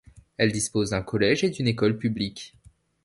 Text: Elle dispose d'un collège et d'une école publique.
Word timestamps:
Elle 0.37 0.51
dispose 0.51 0.89
d'un 0.89 1.03
collège 1.03 1.43
et 1.43 1.51
d'une 1.51 1.67
école 1.67 1.99
publique. 1.99 2.55